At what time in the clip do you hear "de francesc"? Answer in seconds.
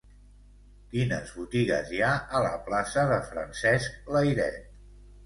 3.13-4.11